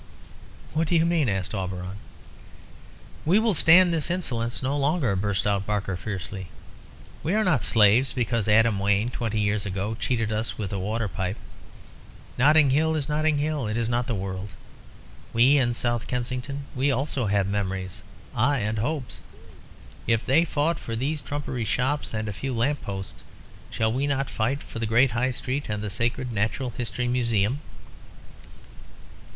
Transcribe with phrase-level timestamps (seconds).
[0.73, 1.97] "What do you mean?" asked Auberon.
[3.23, 6.47] "We will stand this insolence no longer," burst out Barker, fiercely.
[7.21, 11.07] "We are not slaves because Adam Wayne twenty years ago cheated us with a water
[11.07, 11.37] pipe.
[12.35, 14.49] Notting Hill is Notting Hill; it is not the world.
[15.33, 18.01] We in South Kensington, we also have memories
[18.35, 19.19] ay, and hopes.
[20.07, 23.21] If they fought for these trumpery shops and a few lamp posts,
[23.69, 27.59] shall we not fight for the great High Street and the sacred Natural History Museum?"